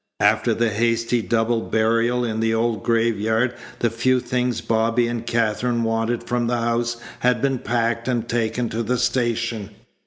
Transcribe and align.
After 0.21 0.55
the 0.55 0.71
hasty 0.71 1.21
double 1.21 1.61
burial 1.61 2.25
in 2.25 2.39
the 2.39 2.55
old 2.55 2.81
graveyard 2.81 3.53
the 3.81 3.91
few 3.91 4.19
things 4.19 4.59
Bobby 4.59 5.07
and 5.07 5.27
Katherine 5.27 5.83
wanted 5.83 6.23
from 6.23 6.47
the 6.47 6.57
house 6.57 6.97
had 7.19 7.39
been 7.39 7.59
packed 7.59 8.07
and 8.07 8.27
taken 8.27 8.67
to 8.69 8.81
the 8.81 8.97
station. 8.97 9.69